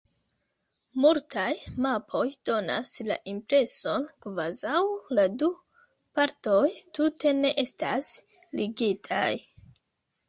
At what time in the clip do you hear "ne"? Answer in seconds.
7.45-7.55